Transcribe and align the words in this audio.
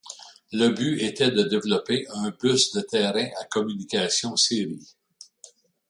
Le 0.51 0.69
but 0.69 0.99
était 0.99 1.29
de 1.29 1.43
développer 1.43 2.07
un 2.09 2.31
bus 2.31 2.71
de 2.71 2.81
terrain 2.81 3.27
à 3.39 3.43
communication 3.45 4.35
série. 4.35 4.95